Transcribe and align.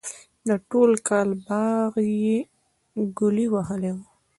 د 0.47 0.49
ټول 0.69 0.91
کال 1.07 1.29
باغ 1.45 1.91
یې 2.23 2.37
گلی 3.19 3.45
ووهلو. 3.49 3.95